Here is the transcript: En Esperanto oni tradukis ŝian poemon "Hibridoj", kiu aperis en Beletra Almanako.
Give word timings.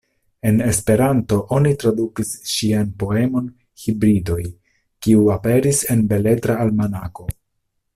En 0.51 0.55
Esperanto 0.67 1.37
oni 1.57 1.73
tradukis 1.83 2.31
ŝian 2.53 2.89
poemon 3.05 3.53
"Hibridoj", 3.85 4.41
kiu 5.05 5.31
aperis 5.39 5.87
en 5.97 6.07
Beletra 6.15 6.61
Almanako. 6.67 7.33